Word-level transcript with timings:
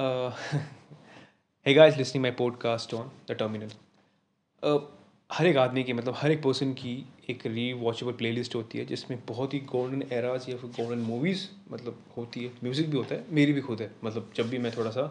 hey 1.66 1.74
guys 1.74 1.94
listening 1.98 2.22
my 2.22 2.30
podcast 2.30 2.92
on 2.98 3.10
the 3.26 3.34
terminal. 3.34 3.68
Uh, 4.62 4.78
हर 5.32 5.46
एक 5.46 5.56
आदमी 5.56 5.82
की 5.84 5.92
मतलब 5.92 6.14
हर 6.16 6.30
एक 6.30 6.42
पर्सन 6.42 6.72
की 6.72 6.92
एक 7.30 7.46
री 7.46 7.72
वॉचेबल 7.72 8.12
प्ले 8.12 8.30
लिस्ट 8.32 8.54
होती 8.54 8.78
है 8.78 8.84
जिसमें 8.84 9.18
बहुत 9.28 9.54
ही 9.54 9.58
गोल्डन 9.58 10.02
एराज 10.12 10.46
या 10.48 10.56
फिर 10.56 10.70
गोल्डन 10.70 11.02
मूवीज़ 11.02 11.46
मतलब 11.72 11.98
होती 12.16 12.44
है। 12.44 12.52
म्यूज़िक 12.62 12.90
भी 12.90 12.96
होता 12.96 13.14
है 13.14 13.24
मेरी 13.30 13.52
भी 13.52 13.60
खुद 13.60 13.82
है। 13.82 13.90
मतलब 14.04 14.32
जब 14.36 14.48
भी 14.50 14.58
मैं 14.58 14.72
थोड़ा 14.76 14.90
सा 14.90 15.06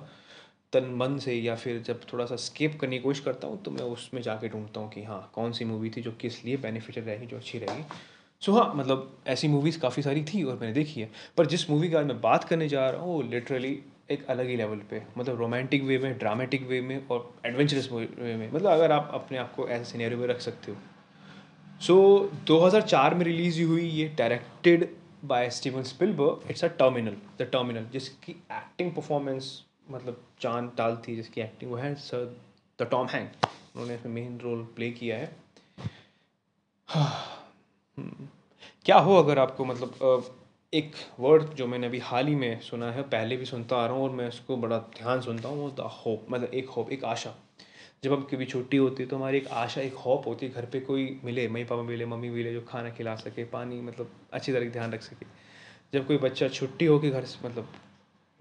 तन 0.73 0.86
मन 0.94 1.18
से 1.18 1.36
या 1.36 1.56
फिर 1.56 1.82
जब 1.82 2.02
थोड़ा 2.14 2.26
सा 2.26 2.36
स्केप 2.36 2.80
करने 2.82 2.98
की 2.98 3.04
कोशिश 3.04 3.24
करता 3.26 3.48
हूँ 3.48 3.62
तो 3.64 3.71
मैं 3.71 3.84
उसमें 3.84 4.21
जाके 4.21 4.50
ढूंढता 4.50 4.80
हूँ 4.80 4.90
कि 4.90 5.04
हाँ 5.04 5.21
कौन 5.34 5.52
सी 5.52 5.66
मूवी 5.66 5.90
थी 5.90 6.02
जो 6.02 6.12
किस 6.12 6.44
लिए 6.46 6.58
बेनिफिशियल 6.58 7.06
रहेगी 7.06 7.26
जो 7.26 7.38
अच्छी 7.38 7.60
रहेगी 7.60 7.84
सो 8.42 8.52
so, 8.52 8.58
हाँ 8.58 8.74
मतलब 8.76 9.18
ऐसी 9.28 9.48
मूवीज़ 9.48 9.80
काफ़ी 9.80 10.04
सारी 10.04 10.24
थी 10.24 10.44
और 10.44 10.56
मैंने 10.56 10.74
देखी 10.74 11.02
है। 11.02 11.12
पर 11.38 11.46
जिस 11.46 11.70
मूवी 11.70 11.90
का 11.90 12.02
मैं 12.02 12.21
बात 12.21 12.44
करने 12.44 12.68
जा 12.70 12.90
रहा 12.90 13.02
हूँ 13.02 13.13
वो 13.13 13.21
लिटरली 13.21 13.80
एक 14.12 14.26
अलग 14.30 14.48
ही 14.48 14.55
लेवल 14.55 14.77
पे 14.90 15.02
मतलब 15.18 15.40
रोमांटिक 15.40 15.84
वे 15.84 15.98
में 15.98 16.18
ड्रामेटिक 16.18 16.68
वे 16.68 16.81
में 16.81 17.08
और 17.08 17.34
एडवेंचरस 17.45 17.90
वे 17.91 18.35
में 18.35 18.52
मतलब 18.52 18.72
अगर 18.72 18.91
आप 18.91 19.12
अपने 19.13 19.38
आप 19.38 19.54
को 19.55 19.68
ऐसे 19.68 19.91
सीनेरियो 19.91 20.20
में 20.20 20.27
रख 20.27 20.40
सकते 20.41 20.72
हो। 20.72 20.77
सो 21.82 21.95
so, 22.34 22.48
2004 22.48 23.13
में 23.13 23.23
रिलीज़ 23.26 23.62
हुई 23.63 23.88
ये 23.90 24.08
directed 24.18 24.88
by 25.26 25.49
Steven 25.49 25.84
Spielberg 25.84 26.49
it's 26.52 26.63
a 26.66 26.68
terminal 26.80 27.16
the 27.40 27.49
terminal 27.54 27.85
जिसकी 27.94 28.32
एक्टिंग 28.32 28.91
परफॉर्मेंस 28.91 29.63
मतलब 29.91 30.21
चाँद 30.41 30.71
टाल 30.77 30.98
थी 31.07 31.16
जिसकी 31.16 31.41
एक्टिंग 31.41 31.71
वो 31.71 31.77
है 31.77 31.94
सर 31.96 32.26
द 32.80 32.88
टॉम 32.91 33.07
हैंक 33.07 33.32
उन्होंने 33.46 33.96
इसमें 33.96 34.13
मेन 34.13 34.40
रोल 34.40 34.63
प्ले 34.76 34.91
किया 34.91 35.18
है। 35.18 35.32
हम्म, 36.96 38.27
क्या 38.85 38.98
हो 38.98 39.16
अगर 39.16 39.40
आपको 39.40 39.66
मतलब 39.66 39.96
एक 40.73 40.91
वर्ड 41.20 41.44
जो 41.44 41.68
मैंने 41.68 41.88
अभी 41.88 42.00
हाल 42.00 42.28
ही 42.28 42.36
में 42.36 42.59
सुना 42.62 42.91
है, 42.91 43.02
पहले 43.02 43.38
भी 43.38 43.46
सुनता 43.46 43.76
आ 43.76 43.86
रहा 43.86 43.96
हूँ 43.96 44.04
और 44.04 44.10
मैं 44.10 44.27
उसको 44.27 44.58
बड़ा 44.58 44.77
ध्यान 44.77 45.21
सुनता 45.21 45.49
हूँ, 45.49 45.57
वो 45.57 45.70
द 45.70 45.80
होप 45.80 46.27
मतलब 46.30 46.54
एक 46.54 46.70
होप, 46.70 46.91
एक 46.91 47.04
आशा। 47.04 47.35
जब 48.04 48.13
हम 48.13 48.21
कभी 48.21 48.46
छुट्टी 48.46 48.77
होती 48.77 49.04
है 49.04 49.10
तो 49.10 49.16
हमारी 49.16 49.38
एक 49.38 49.48
आशा, 49.48 49.82
एक 49.82 49.93
होप 49.93 50.27
होती 50.27 50.46
है, 50.46 50.52
घर 50.52 50.66
पे 50.66 50.80
कोई 50.80 51.20
मिले, 51.24 51.48
मम्मी 51.48 51.63
पापा 51.63 51.82
मिले, 51.82 52.05
मम्मी 52.05 52.30
मिले 52.30 52.54
जो 52.54 52.62
खाना 52.62 52.90
खिला 52.90 53.16
सके, 53.16 53.43
पानी 53.43 53.82
मतलब 53.82 54.12
अच्छी 54.34 54.54
तरह 54.54 54.70
ध्यान 54.70 54.93
रख 54.93 55.02
सके। 55.02 55.26
जब 55.93 56.08
कोई 56.08 56.18
बच्चा 56.18 56.48
छुट्टी 56.48 56.86
हो 56.86 56.99
के 56.99 57.10
घर 57.10 57.26
से 57.26 57.48
मतलब 57.48 57.68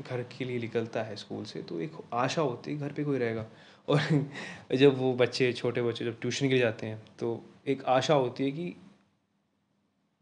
घर 0.00 0.22
के 0.22 0.44
लिए 0.44 0.58
निकलता 0.58 1.02
है 1.02 1.16
स्कूल 1.16 1.44
से 1.44 1.62
तो 1.62 1.80
एक 1.80 1.92
आशा 2.12 2.42
होती 2.42 2.72
है, 2.72 2.78
घर 2.78 2.92
पे 2.92 3.04
कोई 3.04 3.18
रहेगा। 3.18 3.46
और 3.88 4.26
जब 4.76 4.98
वो 4.98 5.14
बच्चे, 5.14 5.52
छोटे 5.52 5.82
बच्चे 5.82 6.04
जब 6.04 6.20
ट्यूशन 6.20 6.46
के 6.48 6.52
लिए 6.52 6.62
जाते 6.62 6.86
हैं 6.86 7.02
तो 7.18 7.44
एक 7.68 7.84
आशा 7.84 8.14
होती 8.14 8.44
है 8.44 8.50
कि 8.50 8.76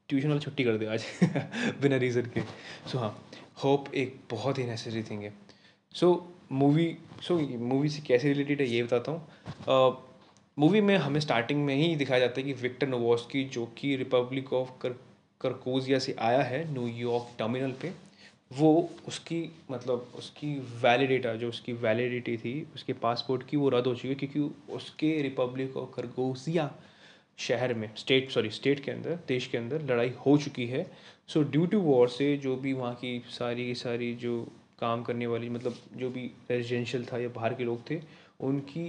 ट्यूशन 0.08 0.28
वाला 0.28 0.40
छुट्टी 0.40 0.64
कर 0.64 0.76
दे 0.76 0.86
आज, 0.86 1.04
बिना 1.82 1.96
रीज़न 1.96 2.26
के। 2.34 2.40
सो 2.90 2.98
हाँ 2.98 3.16
होप 3.64 3.94
एक 3.94 4.16
बहुत 4.30 4.58
ही 4.58 4.64
नेसेसरी 4.64 5.02
थिंग 5.02 5.22
है। 5.22 5.32
सो 5.94 6.10
मूवी 6.52 6.96
सो 7.22 7.38
मूवी 7.38 7.88
से 7.88 8.02
कैसे 8.06 8.28
रिलेटेड 8.28 8.60
है, 8.60 8.66
ये 8.68 8.82
बताता 8.82 9.12
हूँ। 9.12 10.04
मूवी 10.58 10.80
में 10.80 10.96
हमें 10.96 11.20
स्टार्टिंग 11.20 11.64
में 11.64 11.74
ही 11.74 11.94
दिखाया 11.96 12.20
जाता 12.20 12.40
है 12.40 12.46
कि 12.46 12.52
विक्टर 12.52 12.88
नोवोस्की 12.88 13.44
जो 13.44 13.66
कि 13.78 13.94
रिपब्लिक 13.96 14.52
ऑफ़ 14.52 14.70
कर 14.82 14.96
करकोजिया 15.40 15.98
से 15.98 16.14
आया 16.18 16.42
है 16.42 16.64
न्यूयॉर्क 16.72 17.36
टर्मिनल 17.38 17.72
पे, 17.82 17.92
वो 18.52 18.90
उसकी 19.08 19.40
मतलब 19.70 20.12
उसकी 20.18 20.54
वैलिडेटा 20.82 21.34
जो 21.34 21.48
उसकी 21.48 21.72
वैलिडिटी 21.72 22.36
थी, 22.36 22.66
उसके 22.74 22.92
पासपोर्ट 22.92 23.46
की 23.48 23.56
वो 23.56 23.68
रद्द 23.68 23.86
हो 23.86 23.94
चुकी 23.94 24.08
है, 24.08 24.14
क्योंकि 24.14 24.72
उसके 24.72 25.20
रिपब्लिक 25.22 25.76
ऑफ़ 25.76 25.94
करगोजिया 25.96 26.70
शहर 27.38 27.74
में 27.74 27.88
स्टेट 27.96 28.30
सॉरी 28.30 28.50
स्टेट 28.50 28.80
के 28.80 28.90
अंदर, 28.90 29.18
देश 29.28 29.46
के 29.46 29.58
अंदर 29.58 29.82
लड़ाई 29.82 30.12
हो 30.26 30.36
चुकी 30.38 30.66
है। 30.66 30.86
सो 31.28 31.42
ड्यू 31.44 31.66
टू 31.66 31.80
वॉर 31.80 32.08
से 32.08 32.36
जो 32.36 32.56
भी 32.56 32.72
वहाँ 32.72 32.94
की 32.94 33.22
सारी 33.30 33.74
सारी 33.74 34.14
जो 34.14 34.42
काम 34.80 35.02
करने 35.02 35.26
वाली 35.26 35.48
मतलब 35.50 35.74
जो 35.96 36.10
भी 36.10 36.30
रेजिडेंशियल 36.50 37.04
था 37.04 37.18
या 37.18 37.28
बाहर 37.28 37.54
के 37.54 37.64
लोग 37.64 37.90
थे, 37.90 38.00
उनकी 38.40 38.86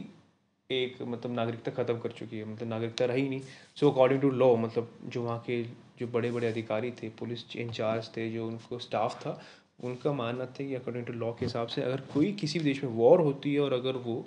एक 0.69 1.01
मतलब 1.01 1.33
नागरिकता 1.33 1.71
ख़त्म 1.73 1.99
कर 1.99 2.11
चुकी 2.11 2.37
है। 2.37 2.45
मतलब 2.45 2.67
नागरिकता 2.67 3.05
रही 3.05 3.27
नहीं। 3.29 3.41
सो 3.75 3.91
अकॉर्डिंग 3.91 4.21
टू 4.21 4.29
लॉ 4.31 4.55
मतलब 4.55 4.89
जो 5.05 5.21
वहाँ 5.23 5.39
के 5.47 5.61
जो 5.99 6.07
बड़े 6.07 6.31
बड़े 6.31 6.47
अधिकारी 6.47 6.91
थे 6.93 7.09
पुलिस 7.09 7.55
इंचार्ज 7.55 8.09
थे, 8.17 8.29
जो 8.31 8.47
उनको 8.47 8.79
स्टाफ 8.79 9.21
था, 9.21 9.39
उनका 9.83 10.11
मानना 10.13 10.45
था 10.45 10.63
कि 10.65 10.75
अकॉर्डिंग 10.75 11.05
टू 11.05 11.13
लॉ 11.13 11.31
के 11.31 11.45
हिसाब 11.45 11.67
से 11.67 11.81
अगर 11.81 12.01
कोई 12.13 12.31
किसी 12.33 12.59
भी 12.59 12.65
देश 12.65 12.83
में 12.83 12.91
वॉर 12.91 13.21
होती 13.21 13.53
है 13.53 13.59
और 13.59 13.73
अगर 13.73 13.97
वो 14.05 14.25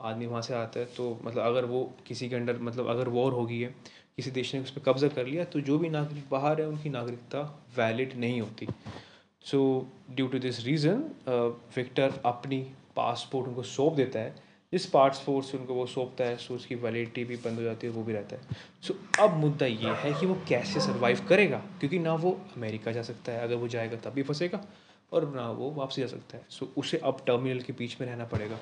आदमी 0.00 0.26
वहाँ 0.26 0.42
से 0.42 0.54
आता 0.54 0.80
है 0.80 0.86
तो 0.86 1.08
मतलब 1.24 1.42
अगर 1.42 1.64
वो 1.64 1.82
किसी 2.06 2.28
के 2.28 2.36
अंडर 2.36 2.58
मतलब 2.60 2.88
अगर 2.88 3.08
वॉर 3.08 3.32
हो 3.32 3.44
गई 3.46 3.60
है 3.60 3.74
किसी 4.16 4.30
देश 4.30 4.54
ने 4.54 4.60
उस 4.60 4.70
पर 4.70 4.82
कब्ज़ा 4.82 5.08
कर 5.08 5.26
लिया 5.26 5.44
तो 5.44 5.60
जो 5.60 5.78
भी 5.78 5.88
नागरिक 5.90 6.24
बाहर 6.30 6.60
है 6.60 6.66
उनकी 6.68 6.90
नागरिकता 6.90 7.40
वैलिड 7.76 8.16
नहीं 8.16 8.40
होती। 8.40 8.68
So 9.44 9.60
due 10.10 10.26
to 10.26 10.38
this 10.38 10.64
reason 10.64 11.04
Victor 11.76 12.20
अपनी 12.26 12.60
पासपोर्ट 12.96 13.48
उनको 13.48 13.62
सौंप 13.62 13.94
देता 13.94 14.18
है। 14.18 14.42
जिस 14.72 14.86
पासपोर्ट 14.86 15.46
से 15.46 15.58
उनको 15.58 15.74
वो 15.74 15.86
सौंपता 15.86 16.24
है 16.24 16.36
सो 16.36 16.54
उसकी 16.54 16.74
वैलिडिटी 16.74 17.24
भी 17.24 17.36
बंद 17.36 17.58
हो 17.58 17.62
जाती 17.62 17.86
है 17.86 17.92
वो 17.92 18.02
भी 18.02 18.12
रहता 18.12 18.36
है। 18.36 18.42
सो 18.82 18.94
so, 18.94 19.20
अब 19.20 19.36
मुद्दा 19.36 19.66
ये 19.66 19.90
है 19.96 20.12
कि 20.20 20.26
वो 20.26 20.36
कैसे 20.48 20.80
सर्वाइव 20.80 21.20
करेगा? 21.28 21.58
क्योंकि 21.80 21.98
ना 21.98 22.14
वो 22.14 22.32
अमेरिका 22.56 22.92
जा 22.92 23.02
सकता 23.02 23.32
है 23.32 23.42
अगर 23.42 23.56
वो 23.56 23.68
जाएगा 23.68 23.96
तब 24.04 24.14
भी 24.14 24.22
फंसेगा। 24.22 24.64
और 25.14 25.28
ना 25.34 25.48
वो 25.52 25.70
वापसी 25.72 26.02
जा 26.02 26.06
सकता 26.08 26.36
है। 26.36 26.46
सो 26.50 26.68
उसे 26.76 27.00
अब 27.04 27.22
टर्मिनल 27.26 27.60
के 27.60 27.72
बीच 27.72 27.96
में 28.00 28.06
रहना 28.06 28.24
पड़ेगा। 28.26 28.58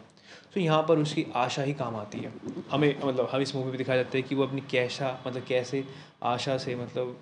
तो 0.55 0.61
यहाँ 0.61 0.83
पर 0.89 0.99
उसकी 0.99 1.27
आशा 1.37 1.63
ही 1.63 1.73
काम 1.75 1.97
आती 1.97 2.19
है। 2.19 2.33
हमें 2.71 2.95
मतलब 3.05 3.29
हम 3.33 3.41
इस 3.41 3.55
मूवी 3.55 3.69
में 3.69 3.77
दिखाया 3.79 4.03
जाता 4.03 4.17
है 4.17 4.23
कि 4.23 4.35
वो 4.35 4.47
अपनी 4.47 4.63
कैसा 4.71 5.19
मतलब 5.27 5.45
कैसे 5.45 5.85
आशा 6.25 6.57
से 6.59 6.75
मतलब 6.77 7.17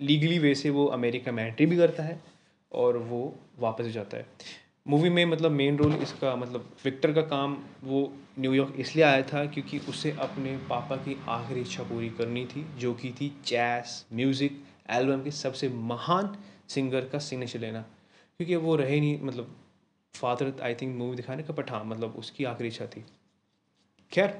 लीगली 0.00 0.38
वे 0.38 0.54
से 0.54 0.70
वो 0.70 0.86
अमेरिका 0.94 1.32
में 1.32 1.44
एंट्री 1.44 1.66
भी 1.66 1.76
करता 1.76 2.02
है 2.02 2.20
और 2.72 2.96
वो 2.98 3.34
वापस 3.58 3.86
जाता 3.90 4.16
है। 4.16 4.26
मूवी 4.86 5.10
में 5.10 5.24
मतलब 5.24 5.50
मेन 5.50 5.76
रोल 5.76 5.94
इसका 5.94 6.34
मतलब 6.36 6.68
विक्टर 6.84 7.12
का 7.12 7.22
काम 7.22 7.56
वो 7.84 8.00
न्यूयॉर्क 8.38 8.74
इसलिए 8.78 9.04
आया 9.04 9.22
था 9.22 9.44
क्योंकि 9.46 9.78
उसे 9.88 10.10
अपने 10.20 10.56
पापा 10.68 10.96
की 10.98 11.16
आखिरी 11.28 11.60
इच्छा 11.60 11.82
पूरी 11.82 12.08
करनी 12.10 12.44
थी, 12.46 12.64
जो 12.78 12.92
कि 12.94 13.10
थी 13.10 13.32
जैस 13.46 14.04
म्यूज़िक 14.12 14.62
एल्बम 14.90 15.22
के 15.22 15.30
सबसे 15.32 15.68
महान 15.68 16.36
सिंगर 16.68 17.08
का 17.08 17.18
सिग्नेचर 17.20 17.60
लेना। 17.60 17.84
क्योंकि 18.40 18.56
वो 18.56 18.74
रहे 18.76 18.98
नहीं 19.00 19.18
मतलब 19.22 19.54
फादर 20.14 20.52
आई 20.62 20.74
थिंक 20.74 20.96
मूवी 20.96 21.16
दिखाने 21.16 21.42
का 21.42 21.54
बट 21.54 21.70
हाँ 21.70 21.84
मतलब 21.84 22.14
उसकी 22.18 22.44
आखिरी 22.44 22.68
इच्छा 22.68 22.86
थी। 22.86 23.04
खैर 24.12 24.34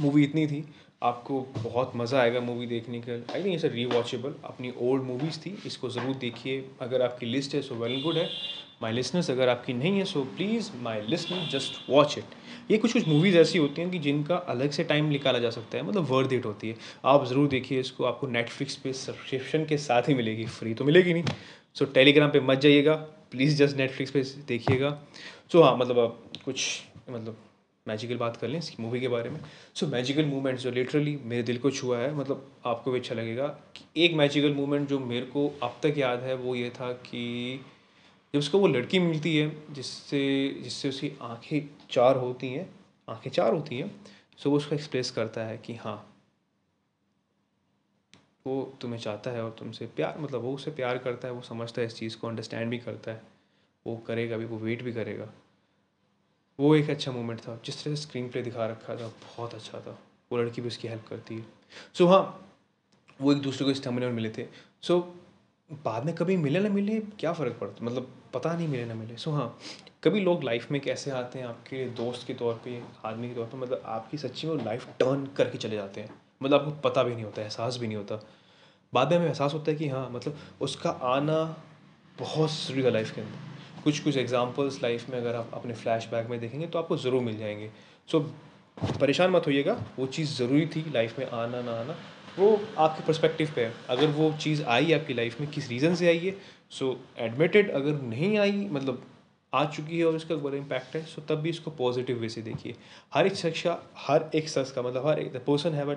मूवी 0.00 0.24
इतनी 0.24 0.46
थी, 0.46 0.64
आपको 1.02 1.40
बहुत 1.54 1.92
मज़ा 1.96 2.20
आएगा 2.20 2.40
मूवी 2.40 2.66
देखने 2.66 3.00
का। 3.00 3.12
आई 3.34 3.44
थिंक 3.44 3.54
इट्स 3.54 3.64
री 3.66 3.84
वॉचेबल 3.86 4.34
अपनी 4.44 4.72
ओल्ड 4.80 5.02
मूवीज़ 5.02 5.38
थी, 5.40 5.56
इसको 5.66 5.90
ज़रूर 5.90 6.14
देखिए। 6.16 6.64
अगर 6.80 7.02
आपकी 7.02 7.26
लिस्ट 7.26 7.54
है 7.54 7.62
सो 7.62 7.74
वेल 7.74 8.00
गुड 8.02 8.16
है। 8.16 8.28
माई 8.82 8.92
लिसनर्स 8.92 9.30
अगर 9.30 9.48
आपकी 9.48 9.72
नहीं 9.72 9.98
है 9.98 10.04
so 10.04 10.22
please 10.26 10.70
my 10.82 11.00
listener 11.02 11.48
just 11.52 11.74
watch 11.90 12.16
it 12.18 12.24
ये 12.70 12.76
कुछ 12.78 12.92
कुछ 12.92 13.08
मूवीज़ 13.08 13.36
ऐसी 13.38 13.58
होती 13.58 13.82
हैं 13.82 13.90
कि 13.90 13.98
जिनका 13.98 14.36
अलग 14.48 14.70
से 14.70 14.84
टाइम 14.84 15.08
निकाला 15.08 15.38
जा 15.38 15.50
सकता 15.50 15.78
है 15.78 15.84
मतलब 15.84 16.06
वर्थ 16.10 16.32
इट 16.32 16.44
होती 16.46 16.68
है। 16.68 16.76
आप 17.04 17.24
ज़रूर 17.26 17.48
देखिए 17.48 17.80
इसको, 17.80 18.04
आपको 18.04 18.26
नेटफ्लिक्स 18.28 18.76
पे 18.76 18.92
सब्सक्रिप्शन 18.92 19.64
के 19.64 19.78
साथ 19.78 20.08
ही 20.08 20.14
मिलेगी 20.14 20.46
फ्री 20.48 20.74
तो 20.74 20.84
मिलेगी 20.84 21.12
नहीं। 21.12 21.24
सो 21.76 21.84
टेलीग्राम 21.84 22.30
पे 22.30 22.40
मत 22.40 22.58
जाइएगा 22.58 22.94
प्लीज़ 23.30 23.56
जस्ट 23.56 23.76
नेटफ्लिक्स 23.76 24.12
पे 24.12 24.22
देखिएगा। 24.48 24.90
सो 25.52 25.62
हाँ 25.62 25.76
मतलब 25.76 25.98
आप 25.98 26.22
कुछ 26.44 26.66
मतलब 27.10 27.36
मैजिकल 27.86 28.16
बात 28.16 28.36
कर 28.36 28.48
लें 28.48 28.58
इसकी 28.58 28.82
मूवी 28.82 29.00
के 29.00 29.08
बारे 29.08 29.30
में। 29.30 29.40
सो 29.74 29.86
मैजिकल 29.86 30.24
मूवमेंट 30.24 30.58
जो 30.58 30.70
लिटरली 30.70 31.16
मेरे 31.24 31.42
दिल 31.42 31.58
को 31.58 31.70
छुआ 31.70 31.98
है 31.98 32.14
मतलब 32.14 32.50
आपको 32.66 32.90
भी 32.90 32.98
अच्छा 32.98 33.14
लगेगा 33.14 33.46
कि 33.76 33.84
एक 34.04 34.14
मैजिकल 34.14 34.54
मूवमेंट 34.54 34.88
जो 34.88 34.98
मेरे 34.98 35.26
को 35.26 35.46
अब 35.62 35.78
तक 35.82 35.98
याद 35.98 36.22
है, 36.22 36.34
वो 36.34 36.54
ये 36.54 36.70
था 36.70 36.92
कि 36.92 37.60
जब 38.34 38.38
उसको 38.38 38.58
वो 38.58 38.66
लड़की 38.66 38.98
मिलती 38.98 39.36
है, 39.36 39.50
जिससे 39.70 40.60
जिससे 40.62 40.88
उसकी 40.88 41.12
आँखें 41.22 41.68
चार 41.90 42.16
होती 42.16 42.48
हैं, 42.48 42.68
आँखें 43.08 43.30
चार 43.30 43.52
होती 43.52 43.78
हैं 43.78 43.94
सो 44.38 44.50
वो 44.50 44.56
उसको 44.56 44.74
एक्सप्रेस 44.74 45.10
करता 45.10 45.44
है 45.44 45.58
कि 45.58 45.74
हाँ 45.74 46.09
वो 48.46 48.78
तुम्हें 48.80 49.00
चाहता 49.00 49.30
है 49.30 49.44
और 49.44 49.56
तुमसे 49.58 49.86
प्यार 49.86 50.18
मतलब 50.18 50.40
वो 50.40 50.54
उससे 50.54 50.70
प्यार 50.70 50.98
करता 50.98 51.28
है, 51.28 51.34
वो 51.34 51.42
समझता 51.42 51.80
है 51.80 51.86
इस 51.86 51.96
चीज़ 51.96 52.16
को 52.16 52.28
अंडरस्टैंड 52.28 52.70
भी 52.70 52.78
करता 52.78 53.10
है। 53.10 53.22
वो 53.86 53.96
करेगा 53.96 54.36
भी, 54.36 54.44
वो 54.44 54.58
वेट 54.58 54.82
भी 54.82 54.92
करेगा। 54.92 55.28
वो 56.60 56.74
एक 56.74 56.90
अच्छा 56.90 57.12
मोमेंट 57.12 57.40
था। 57.40 57.60
जिस 57.64 57.84
तरह 57.84 57.94
से 57.94 58.02
स्क्रीन 58.02 58.28
प्ले 58.28 58.42
दिखा 58.42 58.66
रखा 58.66 58.96
था, 58.96 59.08
बहुत 59.08 59.54
अच्छा 59.54 59.80
था। 59.80 59.98
वो 60.32 60.38
लड़की 60.38 60.60
भी 60.62 60.68
उसकी 60.68 60.88
हेल्प 60.88 61.06
करती 61.08 61.36
है। 61.36 61.46
सो 61.94 62.06
हाँ 62.06 62.52
वो 63.20 63.32
एक 63.32 63.38
दूसरे 63.38 63.64
को 63.64 63.70
इस 63.70 63.86
में 63.86 64.10
मिले 64.10 64.30
थे। 64.30 64.46
सो 64.82 65.14
बाद 65.72 66.04
में 66.04 66.14
कभी 66.14 66.36
मिले 66.36 66.60
ना 66.60 66.68
मिले, 66.68 67.00
क्या 67.00 67.32
फ़र्क 67.32 67.58
पड़ता? 67.60 67.84
मतलब 67.84 68.14
पता 68.34 68.54
नहीं 68.54 68.68
मिले 68.68 68.84
ना 68.84 68.94
मिले। 68.94 69.16
सो 69.16 69.30
हाँ 69.30 69.58
कभी 70.04 70.20
लोग 70.20 70.44
लाइफ 70.44 70.70
में 70.70 70.80
कैसे 70.80 71.10
आते 71.10 71.38
हैं, 71.38 71.46
आपके 71.46 71.88
दोस्त 71.88 72.26
के 72.26 72.34
तौर 72.34 72.60
पे, 72.64 72.82
आदमी 73.04 73.28
के 73.28 73.34
तौर 73.34 73.46
पे 73.46 73.56
मतलब 73.56 73.82
आपकी 73.84 74.18
सच्ची 74.18 74.46
में 74.46 74.64
लाइफ 74.64 74.88
टर्न 74.88 75.26
करके 75.26 75.58
चले 75.58 75.76
जाते 75.76 76.00
हैं। 76.00 76.29
मतलब 76.40 76.60
आपको 76.60 76.70
पता 76.88 77.02
भी 77.02 77.14
नहीं 77.14 77.24
होता, 77.24 77.42
एहसास 77.42 77.76
भी 77.76 77.86
नहीं 77.86 77.96
होता। 77.96 78.22
बाद 78.92 79.10
में 79.10 79.16
हमें 79.16 79.26
एहसास 79.26 79.54
होता 79.54 79.70
है 79.70 79.76
कि 79.76 79.88
हाँ 79.88 80.08
मतलब 80.10 80.38
उसका 80.60 80.90
आना 80.90 81.42
बहुत 82.18 82.50
ज़रूरी 82.50 82.82
है 82.82 82.90
लाइफ 82.90 83.14
के 83.14 83.20
अंदर। 83.20 83.82
कुछ 83.82 83.98
कुछ 84.00 84.16
एग्जांपल्स 84.16 84.82
लाइफ 84.82 85.08
में 85.10 85.18
अगर 85.18 85.34
आप 85.34 85.50
अपने 85.54 85.74
फ्लैशबैक 85.74 86.26
में 86.30 86.38
देखेंगे 86.40 86.66
तो 86.66 86.78
आपको 86.78 86.96
ज़रूर 86.96 87.22
मिल 87.22 87.38
जाएँगे। 87.38 87.70
सो 88.08 88.20
परेशान 89.00 89.30
मत 89.30 89.46
होइएगा, 89.46 89.72
वो 89.98 90.06
चीज़ 90.06 90.36
ज़रूरी 90.36 90.66
थी 90.66 90.84
लाइफ 90.92 91.18
में 91.18 91.26
आना, 91.26 91.60
ना 91.62 91.72
आना। 91.72 91.96
वो 92.38 92.60
आपके 92.78 93.06
परस्पेक्टिव 93.06 93.52
पे 93.56 93.64
है। 93.64 93.72
अगर 93.90 94.06
वो 94.08 94.32
चीज़ 94.32 94.62
आई 94.64 94.92
आपकी 94.92 95.14
लाइफ 95.14 95.40
में, 95.40 95.50
किस 95.50 95.68
रीज़न 95.68 95.94
से 95.94 96.08
आई 96.08 96.18
है? 96.18 96.34
सो 96.70 96.96
एडमिटेड 97.18 97.70
अगर 97.70 98.00
नहीं 98.02 98.36
आई 98.38 98.68
मतलब 98.72 99.02
आ 99.52 99.64
चुकी 99.66 99.98
है 99.98 100.04
और 100.06 100.16
उसका 100.16 100.34
बड़ा 100.36 100.56
इम्पैक्ट 100.56 100.94
है 100.96 101.02
सो 101.04 101.22
तब 101.28 101.40
भी 101.40 101.50
इसको 101.50 101.70
पॉजिटिव 101.70 102.18
वे 102.18 102.28
से 102.28 102.42
देखिए। 102.42 102.74
हर 103.14 103.26
एक 103.26 103.34
शिक्षा 103.36 103.78
हर 103.98 104.30
एक 104.34 104.48
शख्स 104.48 104.72
का 104.72 104.82
मतलब 104.82 105.06
हर 105.06 105.18
एक 105.18 105.32
the 105.32 105.40
person 105.46 105.74
have 105.74 105.92
a 105.92 105.96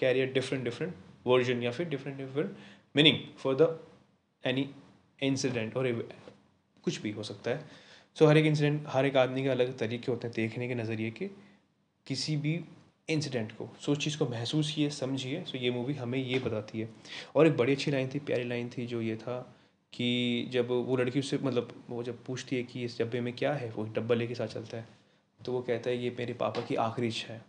career 0.00 0.32
different 0.32 0.64
different 0.64 0.94
version 1.26 1.62
या 1.62 1.70
फिर 1.70 1.88
different 1.88 2.18
different 2.18 2.56
meaning 2.96 3.18
for 3.38 3.54
the 3.54 3.78
any 4.44 4.68
incident 5.22 5.76
और 5.76 5.92
कुछ 6.84 7.00
भी 7.02 7.10
हो 7.10 7.22
सकता 7.22 7.50
है। 7.50 7.58
सो 8.16 8.24
so, 8.24 8.30
हर 8.30 8.36
एक 8.38 8.46
इंसिडेंट 8.46 8.84
हर 8.88 9.06
एक 9.06 9.16
आदमी 9.16 9.42
के 9.42 9.48
अलग 9.48 9.76
तरीके 9.78 10.12
होते 10.12 10.26
हैं 10.26 10.34
देखने 10.36 10.68
के 10.68 10.74
नज़रिए 10.74 11.10
के 11.10 11.28
किसी 12.06 12.36
भी 12.36 12.60
इंसिडेंट 13.08 13.52
को। 13.52 13.68
सो 13.80 13.92
उस 13.92 13.98
चीज़ 13.98 14.18
को 14.18 14.26
महसूस 14.26 14.72
किए 14.74 14.90
समझिए। 14.90 15.42
सो 15.44 15.58
ये 15.58 15.70
मूवी 15.70 15.94
हमें 15.94 16.18
ये 16.18 16.38
बताती 16.38 16.80
है। 16.80 16.88
और 17.36 17.46
एक 17.46 17.56
बड़ी 17.56 17.72
अच्छी 17.72 17.90
लाइन 17.90 18.08
थी 18.14 18.18
प्यारी 18.18 18.44
लाइन 18.44 18.68
थी 18.68 18.86
जो 18.86 19.00
ये 19.00 19.16
था 19.16 19.38
कि 19.92 20.48
जब 20.52 20.68
वो 20.70 20.96
लड़की 20.96 21.18
उससे 21.18 21.38
मतलब 21.38 21.84
वो 21.90 22.02
जब 22.02 22.24
पूछती 22.24 22.56
है 22.56 22.62
कि 22.62 22.84
इस 22.84 22.98
डब्बे 23.00 23.20
में 23.20 23.32
क्या 23.32 23.52
है 23.52 23.70
वो 23.70 23.84
डब्बा 23.84 24.14
लेके 24.14 24.34
साथ 24.34 24.46
चलता 24.46 24.76
है। 24.76 24.86
तो 25.40 25.52
वो 25.52 25.62
कहता 25.62 25.90
है 25.90 25.96
ये 25.96 26.10
मेरे 26.18 26.34
पापा 26.34 26.60
की 26.60 26.74
आखिरी 26.74 27.08
इच्छा 27.08 27.32
है। 27.34 27.44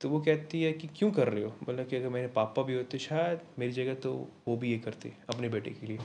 तो 0.00 0.08
वो 0.08 0.20
कहती 0.20 0.62
है 0.62 0.72
कि 0.72 0.88
क्यों 0.96 1.10
कर 1.12 1.28
रहे 1.28 1.42
हो? 1.44 1.50
बोला 1.64 1.84
कि 1.84 1.96
अगर 1.96 2.08
मेरे 2.08 2.28
पापा 2.34 2.62
भी 2.62 2.74
होते 2.74 2.98
शायद 2.98 3.40
मेरी 3.58 3.72
जगह 3.72 3.94
तो 4.02 4.12
वो 4.48 4.56
भी 4.56 4.70
ये 4.70 4.78
करते 4.78 5.12
अपने 5.30 5.48
बेटे 5.48 5.70
के 5.70 5.86
लिए। 5.86 5.98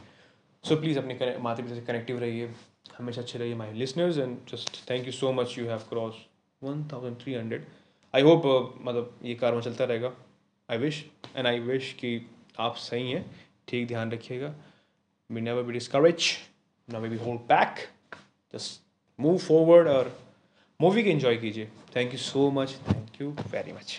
सो 0.63 0.75
प्लीज़ 0.75 0.99
अपने 0.99 1.37
माता 1.41 1.63
पिता 1.63 1.75
से 1.75 1.81
कनेक्टिव 1.81 2.19
रहिए, 2.19 2.49
हमेशा 2.97 3.21
अच्छे 3.21 3.39
रहिए 3.39 3.55
my 3.55 3.73
listeners 3.73 4.17
and 4.17 4.37
just 4.51 4.77
thank 4.89 5.05
you 5.05 5.11
so 5.11 5.31
much 5.33 5.57
you 5.57 5.67
have 5.67 5.79
cross 5.89 6.25
one 6.61 6.83
thousand 6.93 7.17
three 7.21 7.33
hundred 7.33 7.65
I 8.13 8.21
hope 8.21 8.43
मतलब 8.81 9.19
ये 9.23 9.35
कारवा 9.35 9.61
चलता 9.61 9.85
रहेगा। 9.85 10.13
I 10.69 10.77
wish 10.77 11.03
and 11.35 11.47
I 11.47 11.59
wish 11.59 11.93
कि 11.99 12.19
आप 12.59 12.75
सही 12.75 13.11
हैं, 13.11 13.25
ठीक 13.67 13.87
ध्यान 13.87 14.11
रखिएगा। 14.11 14.53
We 15.29 15.41
never 15.41 15.61
be 15.63 15.73
discouraged 15.73 16.33
never 16.89 17.09
be 17.09 17.17
hold 17.17 17.47
back. 17.47 17.79
Just 18.53 18.81
move 19.19 19.39
forward 19.43 19.87
और 19.87 20.11
मूवी 20.79 21.03
के 21.03 21.13
enjoy 21.13 21.39
कीजिए। 21.41 21.69
Thank 21.95 22.11
you 22.13 22.19
so 22.19 22.49
much 22.51 22.77
thank 23.23 23.39
you 23.39 23.51
very 23.51 23.73
much 23.73 23.91